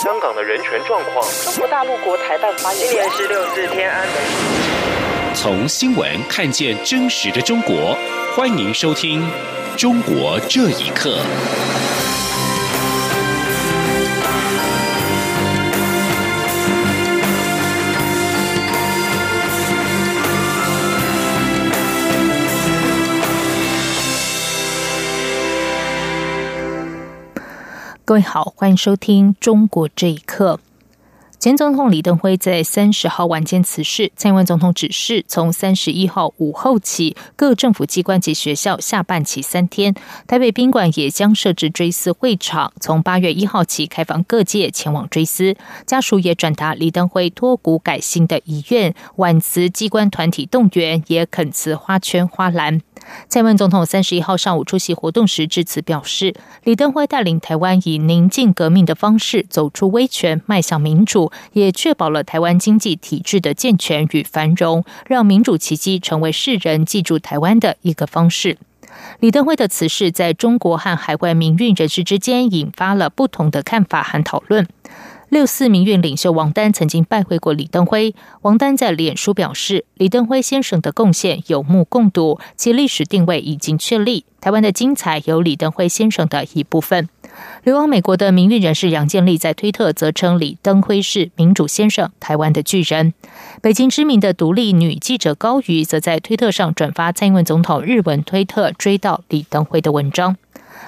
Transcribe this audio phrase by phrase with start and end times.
[0.00, 1.26] 香港的人权状况。
[1.44, 4.14] 中国大陆国台办发言人今年是六四天安门。
[5.34, 7.98] 从新闻看见真实的中国，
[8.36, 9.20] 欢迎收听
[9.76, 11.18] 《中国这一刻》。
[28.08, 30.54] 各位好，欢迎收听《中国这一刻》。
[31.38, 39.94] 前总统李登辉在三十号晚间辞世，蔡英文总统指示，从三十一号午后起，各政府机关及学校下半旗三天。
[40.26, 45.54] 台北宾馆也将设置追思会场，从八月一号起开放各界前往追思。
[45.86, 52.80] 家属也转达李登辉脱骨改新的遗愿，挽辞机关团体动员，也恳辞花圈花篮。
[53.28, 68.58] 蔡英文总统三十一号上午出席活动时致辞表示，李登辉带领台湾以宁静革命的方式走出威权，迈向民主，也确保了台湾经济体制的健全与繁荣，让民主奇迹成为世人记住台湾的一个方式。
[69.20, 74.66] 李登辉的辞世在中国和海外民运人士之间引发了不同的看法和讨论。
[75.28, 78.14] 六四民运领袖王丹曾经拜会过李登辉。
[78.40, 84.24] 王丹在脸书表示，李登辉先生的贡献有目共睹，其历史定位已经确立。
[84.40, 87.10] 台湾的精彩有李登辉先生的一部分。
[87.62, 93.12] 流亡美国的民运人士杨建立在推特则称李登辉是民主先生、台湾的巨人。
[93.60, 100.36] 北京知名的独立女记者高瑜则在推特上转发蔡英文总统日文推特追悼李登辉的文章。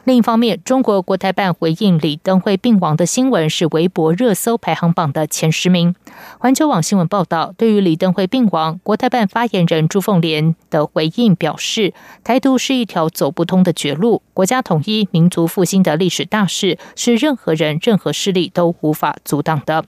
[0.05, 5.95] 另一方面，中国国台办回应李登辉病亡的新闻是微博热搜排行榜的前十名。
[6.39, 11.93] 环球网新闻报道，对于李登辉病亡，国台办发言人朱凤莲的回应表示
[12.25, 19.85] ：“台独是一条走不通的绝路，国家统一、民族复兴的历史大事，是任何人、任何势力都无法阻挡的。”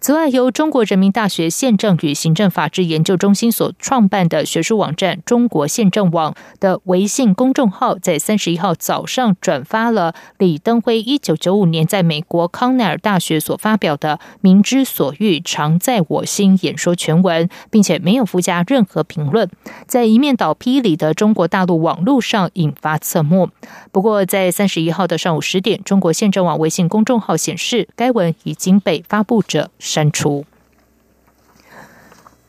[0.00, 19.50] 此外，由中国人民大学宪政与行政法治研究中心所创办的学术网站“中国宪政网”的微信公众号，在三十一号早上转发了李登辉一九九五年在美国康奈尔大学所发表的“民之所欲，常在我心”演说全文，并且没有附加任何评论，
[19.88, 23.50] 在一面倒霹雳的中国大陆网络上引发侧目。
[23.90, 29.67] 不过，在三十一号的上午十点，中国宪政网微信公众号显示，该文已经被发布者。
[29.78, 30.44] 删除。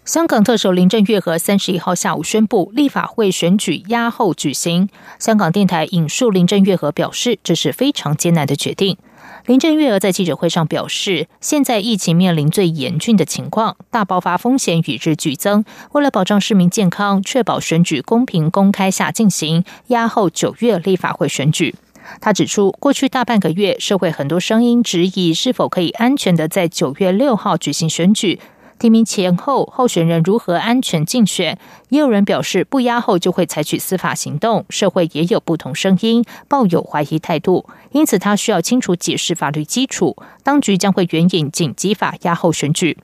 [0.06, 4.90] 香港特首林郑月娥三十一号下午宣布，立法会选举押后举行。
[5.20, 8.98] 香港电台引述林郑月娥表示，这是非常艰难的决定。
[9.46, 15.64] 林郑月娥在记者会上表示，现在疫情面临最严峻的情况，大爆发风险与日俱增。
[15.92, 21.76] 为了保障市民健康，确保选举公平公开下进行，押后九月立法会选举。
[22.22, 28.40] 他指出，过去大半个月，社会很多声音质疑是否可以安全的在九月六号举行选举，
[28.78, 31.58] 提名前后候选人如何安全竞选。
[31.90, 34.66] 也有人表示，不压后就会采取司法行动。
[34.70, 40.16] 社会也有不同声音，抱有怀疑态度，因此他需要清楚解释法律基础。
[40.44, 42.98] 当局将会援引紧急法压后选举。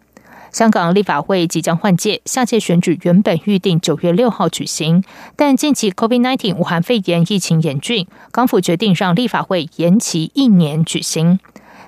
[0.55, 5.03] 香港立法会即将换届，下届选举原本预定九月六号举行，
[5.35, 11.41] 但近期 COVID-19 武汉肺炎疫情严峻，港府决定让立法会延期一年举行。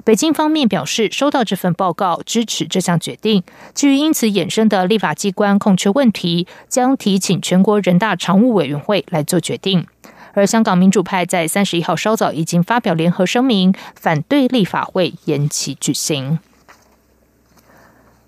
[0.04, 3.42] 北京方面表示收到这份报告，支持这项决定。
[3.74, 9.88] 至于因此衍生的立法机关空缺问题，将提请全国人大常务委员会来做决定。
[10.34, 16.40] 而香港民主派在三十一号稍早已经发表联合声明，反对立法会延期举行。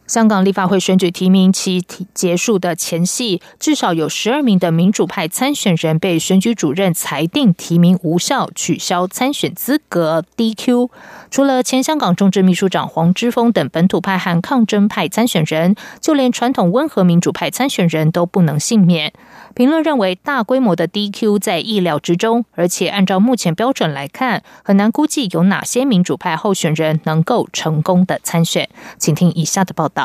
[0.09, 10.90] 香港立法会选举提名期结束的前夕，至少有十二名的民主派参选人被选举主任裁定提名无效，取消参选资格 （DQ）。
[11.30, 19.14] 除了前香港政治秘书长黄之锋等本土派和抗争派参选人，就连传统温和民主派参选人都不能幸免。
[19.53, 28.67] 评论认为，大规模的 DQ 在意料之中，而且按照目前标准来看，很难估计有哪些民主派候选人能够成功的参选。
[28.97, 29.98] 请听以下的报道。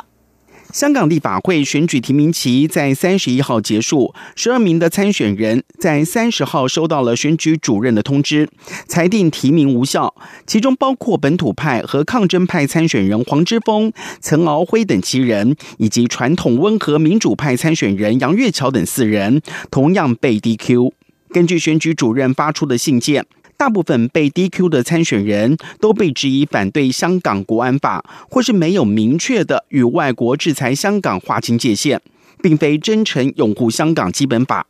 [0.75, 8.49] 香港立法会选举提名期在三十一号结束，十二名的参选人在三十号收到了选举主任的通知，
[8.89, 10.13] 裁定提名无效。
[10.49, 20.91] 其中包括本土派和抗争派参选人黄之锋、陈敖辉等七人，以及传统温和民主派参选人杨月桥等四人，同样被 DQ。
[21.31, 23.25] 根据选举主任发出的信件。
[23.57, 32.01] 大部分被 DQ 的参选人都被质疑反对香港国安法，或是没有明确的与外国制裁香港划清界限，
[32.43, 34.67] 并非真诚拥护香港基本法。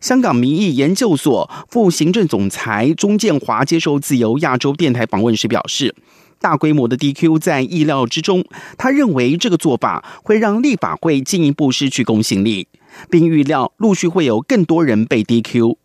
[0.00, 5.94] 香港民意研究所副行政总裁钟建华接受自由亚洲电台访问时表示
[6.38, 8.44] 大规模的 DQ 在意料之中。
[8.76, 12.68] 他认为这个做法会让立法会进一步失去公信力，
[13.10, 15.76] 并预料陆续会有更多人被 DQ。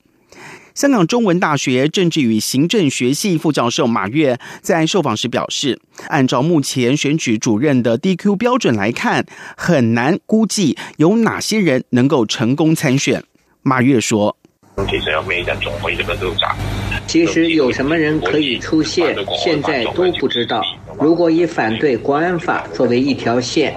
[0.73, 9.23] 香港中文大学政治与行政学系副教授马跃在受访时表示，按照目前选举主任的 DQ 标准来看，
[9.55, 13.23] 很难估计有哪些人能够成功参选。
[13.61, 14.35] 马跃说
[14.89, 16.35] ：“其实有咩人仲可以咁样做？
[17.05, 20.63] 其实有什么人可以出现，现在都不知道。”
[21.03, 23.73] 如果以反对国安法作为一条线，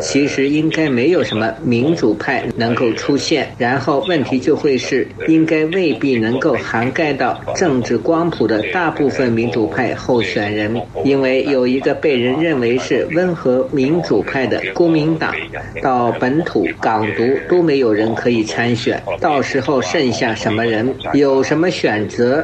[0.00, 3.46] 其实应该没有什么民主派能够出现。
[3.58, 10.74] 然后问题就会是，应该未必能够涵盖到政治光谱的大部分民主派候选人，
[11.04, 15.34] 因为有一个被人认为是温和民主派的公民党，
[15.82, 18.98] 到本土港独都没有人可以参选。
[19.20, 22.42] 到时候剩下什么人，有什么选择，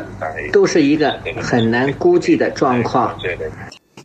[0.52, 3.18] 都是一个很难估计的状况。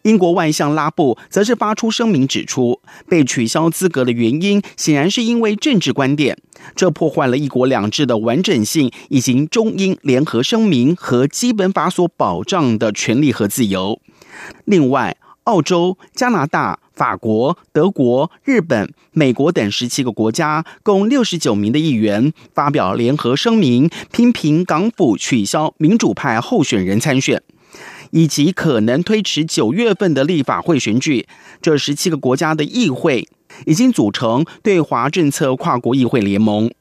[0.04, 6.38] 英国外相拉布则是发出声明，指出被取消资格的原因显然是因为政治观点，
[6.76, 14.00] 这破坏了一国两制的完整性，以及中英联合声明和基本法所保障的权利和自由。
[14.66, 27.42] 另外，澳洲、加拿大、法国、德国、日本、美国等十七个国家共六十九名的议员发表联合声明，批评港府取消民主派候选人参选。
[28.12, 31.28] 以及可能推迟九月份的立法会选举，
[31.62, 33.28] 这十七个国家的议会
[33.66, 36.72] 已经组成对华政策跨国议会联盟。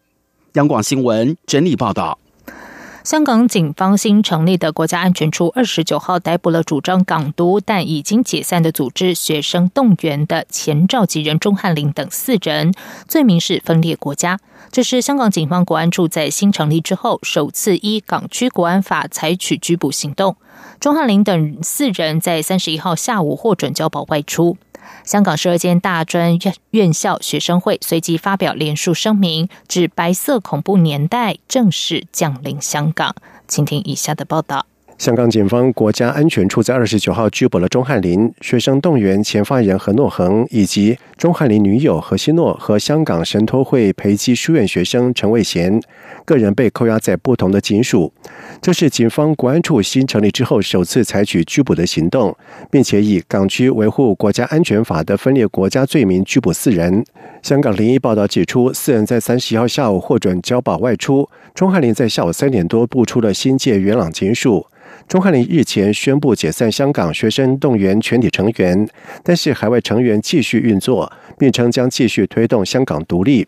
[0.53, 2.20] 央广新闻整理报道。
[3.03, 12.75] 香港警方新成立的国家安全处二十九号逮捕了主张港独但已经解散的组织学生动员的前召集人钟汉林等四人，
[13.09, 14.39] 罪名是分裂国家。
[14.71, 20.37] 这是香港警方国安处在新成立之后首次依港区国安法采取拘捕行动。
[20.79, 24.59] 钟汉林等四人在三十一号下午获准交保外出。
[25.05, 33.15] 香港十二间大专院院校学生会随即发表联署声明，指白色恐怖年代正式降临香港。
[33.49, 34.67] 请听以下的报道。
[35.01, 45.81] 香港警方国家安全处在二十九号拘捕了钟汉林、学生动员前发言人何诺恒，以及钟汉林女友何希诺和香港神托会培基书院学生陈伟贤，
[46.27, 48.13] 个人被扣押在不同的警署。
[48.61, 52.37] 这是警方国安处新成立之后首次采取拘捕的行动，
[52.71, 57.03] 并且以港区维护国家安全法的分裂国家罪名拘捕四人。
[57.41, 61.27] 香港零一报道指出，四人在三十一号下午获准交保外出。
[61.55, 64.67] 钟汉林在下午三点多步出了新界元朗警署。
[65.11, 68.89] 钟汉林日前宣布解散香港学生动员全体成员，
[69.25, 73.45] 但是海外成员继续运作，并称将继续推动香港独立。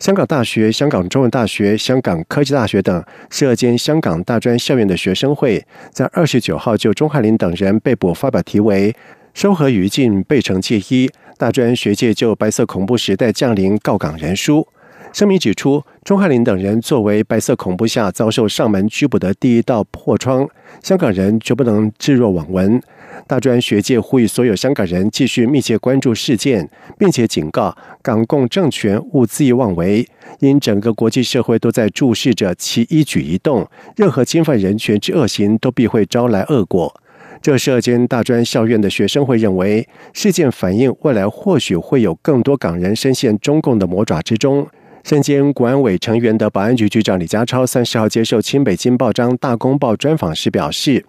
[0.00, 8.90] 香港大学、香港中文大学、香港科技大学等涉间香港大专校院的学生会在二十九号就钟汉林等人被捕发表题为
[9.34, 11.06] 《收合于禁，背成戒医》
[11.38, 14.66] 大专学界就白色恐怖时代降临告港人书。
[15.14, 20.48] 声明指出，钟汉林等人作为白色恐怖下遭受上门拘捕的第一道破窗，
[20.82, 22.82] 香港人绝不能置若罔闻。
[23.28, 26.68] 大专学界呼吁所有香港人继续密切关注事件，
[26.98, 30.04] 并且警告港共政权勿恣意妄为，
[30.40, 33.64] 因整个国际社会都在注视着其一举一动，
[33.94, 36.92] 任何侵犯人权之恶行都必会招来恶果。
[37.40, 44.66] 这涉间大专校院的学生会认为，事件反映未来或许会有更多港人深陷中共的魔爪之中。
[45.04, 51.04] 身兼国安委成员的保安局局长李家超三十号接受清北京报章大公报专访时表示，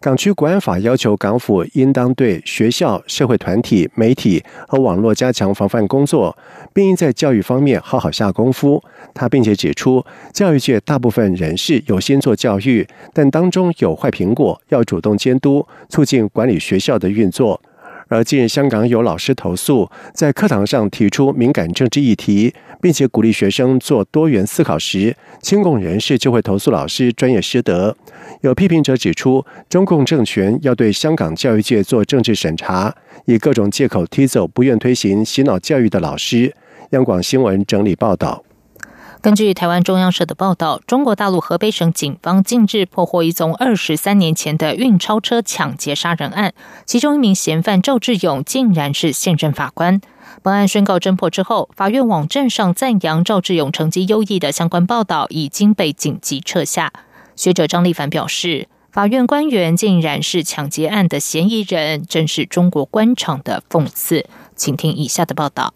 [0.00, 6.38] 港区国安法要求港府应当对学校、社会团体、媒体和网络加强防范工作，
[6.72, 8.80] 并应在教育方面好好下功夫。
[9.12, 17.60] 他并且指出，教育界大部分人士有心做教育，但当中有坏苹果，要主动监督，促进管理学校的运作。
[18.12, 27.96] 而近日，香港有老师投诉，在课堂上提出敏感政治议题，并且鼓励学生做多元思考时，亲共人士就会投诉老师专业失德。
[28.42, 36.54] 有批评者指出，中共政权要对香港教育界做政治审查，以各种借口踢走不愿推行洗脑教育的老师。
[36.90, 38.44] 央广新闻整理报道。
[39.22, 46.52] 根据台湾中央社的报道，中国大陆河北省警方近日破获一宗二十三年前的运钞车抢劫杀人案，
[46.84, 50.00] 其中一名嫌犯赵志勇竟然是现任法官。
[50.42, 56.92] 本案宣告侦破之后，法院网站上赞扬赵志勇成绩优异的相关报道已经被紧急撤下。
[57.36, 64.26] 学者张立凡表示，法院官员竟然是抢劫案的嫌疑人，正是中国官场的讽刺。
[64.56, 65.74] 请听以下的报道。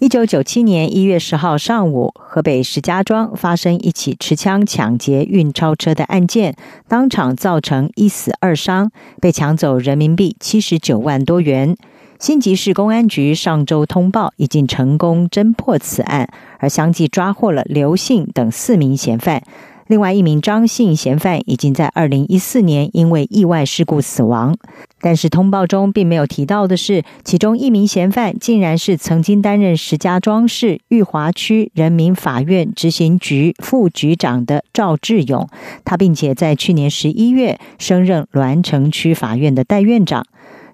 [0.00, 6.54] 一九九七年一月十号上午，河北石家庄发生一起持枪抢劫运钞车的案件，
[6.86, 11.76] 当场造成一死二伤，被抢走人民币七十九万多元。
[12.20, 16.28] 新集市公安局上周通报，已经成功侦破此案，
[16.60, 19.42] 而相继抓获了刘姓等四名嫌犯。
[19.88, 24.54] 另外一名张姓嫌犯已经在二零一四年因为意外事故死亡，
[25.00, 35.48] 但是通报中并没有提到的是，其中一名嫌犯竟然是曾经担任石家庄市裕华区人民法院执行局副局长的赵志勇，
[35.86, 40.26] 他并且在去年十一月升任栾城区法院的代院长。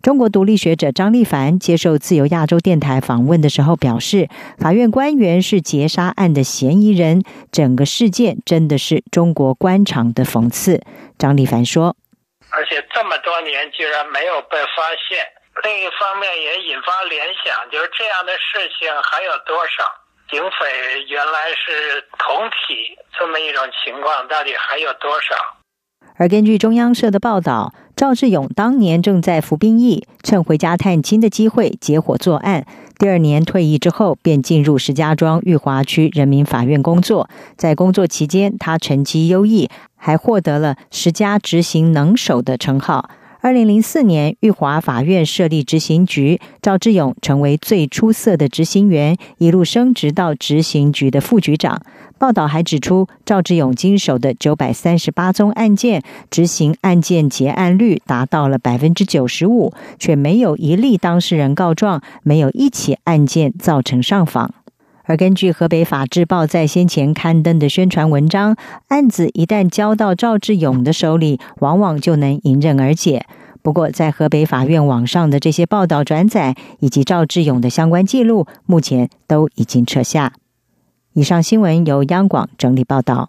[0.05, 10.83] 中国独立学者张立凡接受自由亚洲电台访问的时候表示，法院官员是劫杀案的嫌疑人，整个事件真的是中国官场的讽刺。
[11.17, 11.97] 张立凡说
[12.53, 15.25] ：“而且这么多年居然没有被发现，
[15.65, 19.89] 另一方面也引发联想，就是这样的事情还有多少？
[20.29, 25.35] 警匪原来是同体这么一种情况，到底还有多少？”
[26.21, 27.73] 而根据中央社的报道。
[27.97, 32.67] 赵志勇当年正在服兵役，趁回家探亲的机会结伙作案。
[32.99, 37.31] 第二年退役之后，便进入石家庄裕华区人民法院工作。
[37.57, 43.11] 在工作期间，他成绩优异，还获得了“十佳执行能手”的称号。
[43.45, 51.83] 二零零四年，裕华法院设立执行局，赵志勇成为最出色的执行员，一路升职到执行局的副局长。
[52.17, 64.55] 报道还指出，赵志勇经手的九百三十八宗案件，执行案件结案率达到了百分之九十五，却没有一例当事人告状，没有一起案件造成上访。
[65.05, 68.57] 而根据河北法制报在先前刊登的宣传文章，
[68.89, 73.27] 案子一旦交到赵志勇的手里，往往就能迎刃而解。
[73.63, 80.35] 不过，在河北法院网上的这些报道转载以及赵志勇的相关记录，目前都已经撤下。
[81.15, 83.29] 以上新闻由央广整理报道。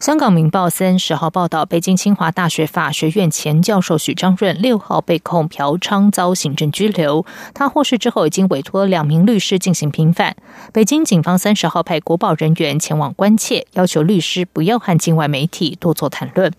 [0.00, 7.24] 香港《明报》三十号报道，北京清华大学法学院前教授许章润六号被控嫖娼，遭行政拘留。
[7.54, 10.36] 他获释之后，已经委托两名律师进行平反。
[10.72, 16.52] 北京警方三十号派国保人员前往关切，要求律师不要和境外媒体多做谈论。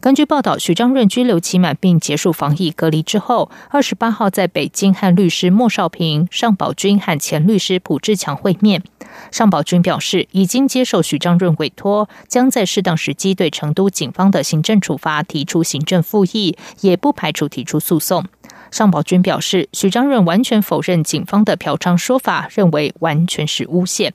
[0.00, 8.82] 根据报道，许章润拘留期满并结束防疫隔离之后，二十八号在北京和律师莫少平、尚宝军和前律师卜志强会面。
[9.30, 18.24] 尚宝军表示，已经接受许章润委托，将在适当时机对成都警方的行政处罚提出行政复议，也不排除提出诉讼。
[18.76, 24.12] 尚宝军表示，许章润完全否认警方的嫖娼说法，认为完全是诬陷。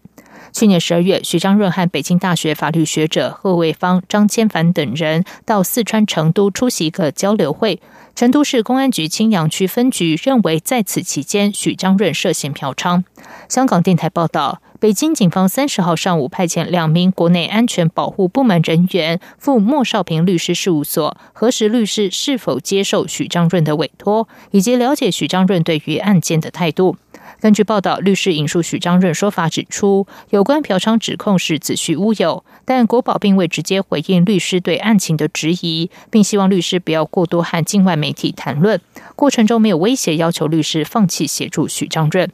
[0.53, 7.81] 去年十二月，许章润和北京大学法律学者贺卫方、张千凡等人到四川成都出席一个交流会。
[8.13, 13.03] 成都市公安局青羊区分局认为，在此期间，许章润涉嫌嫖娼。
[13.49, 26.97] 香港电台报道，北京警方三十号上午派遣两名国内安全保护部门人员赴莫少平律师事务所，核实律师是否接受许章润的委托，以及了解许章润对于案件的态度。
[27.39, 38.81] 根据报道，律师引述许章润说法指出，有关嫖娼指控是子虚乌有，但国宝并未直接回应律师对案情的质疑，并希望律师不要过多和境外媒体谈论。
[39.15, 42.27] 过程中没有威胁，要求律师放弃协助许章润。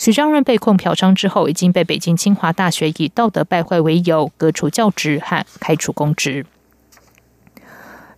[0.00, 6.46] 许章润被控嫖娼之后，已经被北京清华大学以道德败坏为由革除教职和开除公职。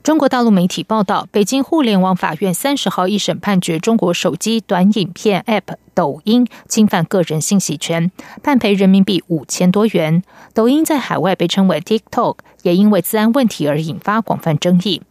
[0.04, 8.12] 中国大陆媒体报道，北京互联网法院三十号一审判决中国手机短影片 App 抖音侵犯个人信息权，
[8.44, 10.22] 判赔人民币五千多元。
[10.54, 15.02] 抖音在海外被称为 TikTok，也因为治安问题而引发广泛争议。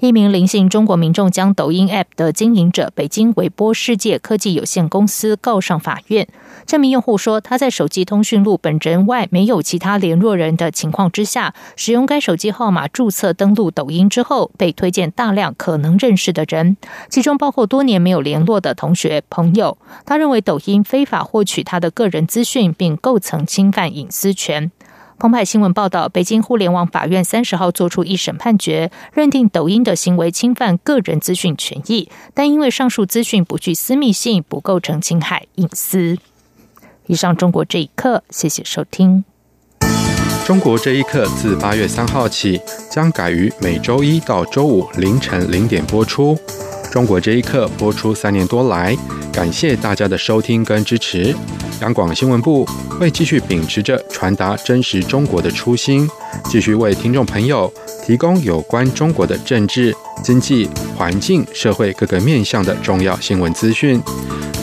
[0.00, 6.28] 一名林姓中国民众将抖音 App 的经营者北京维波世界科技有限公司告上法院。
[6.64, 16.76] 这名用户说，他在手机通讯录本人外没有其他联络人的情况之下，使用该手机号码注册登录抖音之后，被推荐大量可能认识的人，
[17.08, 19.76] 其中包括多年没有联络的同学朋友。
[20.06, 24.70] 他认为抖音非法获取他的个人资讯，并构成侵犯隐私权。
[25.18, 36.16] 澎湃新闻报道，北京互联网法院三十号作出一审判决，认定抖音的行为侵犯个人资讯权益，但因为上述资讯不具私密性，不构成侵害隐私。
[37.08, 39.24] 以上，中国这一刻，谢谢收听。
[40.46, 46.38] 中国这一刻自八月三号起将改于每周一到周五凌晨零点播出。
[46.92, 48.96] 中国这一刻播出三年多来，
[49.32, 51.34] 感谢大家的收听跟支持。
[51.80, 52.66] 央广新闻部
[52.98, 56.08] 会继续秉持着传达真实中国的初心，
[56.50, 57.72] 继续为听众朋友
[58.04, 64.02] 提供有关中国的政治、经济、环境、社会各个面向的重要新闻资讯。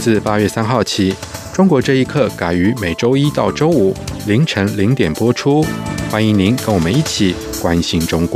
[0.01, 1.13] 自八月三号起，
[1.53, 3.95] 中国这一刻改于每周一到周五
[4.27, 5.65] 凌晨零点播出，
[6.11, 8.33] 欢迎您跟我们一起关心中国。